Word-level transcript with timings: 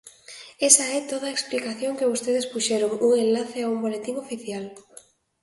Esa 0.69 0.85
é 0.97 0.99
toda 1.11 1.25
a 1.27 1.35
explicación 1.37 1.97
que 1.97 2.09
vostedes 2.11 2.49
puxeron, 2.53 2.91
un 3.07 3.11
enlace 3.25 3.59
a 3.61 3.69
un 3.73 3.77
boletín 3.85 4.15
oficial. 4.25 4.65